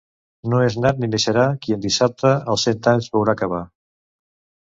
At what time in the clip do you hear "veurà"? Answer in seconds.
3.17-3.35